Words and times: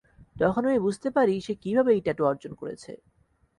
তখন 0.35 0.61
আমি 0.65 0.79
বুঝতে 0.79 1.09
পারি 1.17 1.35
সে 1.41 1.53
কীভাবে 1.63 1.89
এই 1.93 2.01
ট্যাটু 2.05 2.23
অর্জন 2.25 2.51
করেছে। 2.55 2.91